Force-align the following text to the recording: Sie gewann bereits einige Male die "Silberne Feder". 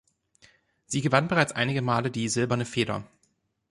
Sie 0.87 1.01
gewann 1.01 1.27
bereits 1.27 1.51
einige 1.51 1.83
Male 1.83 2.09
die 2.09 2.27
"Silberne 2.27 2.65
Feder". 2.65 3.03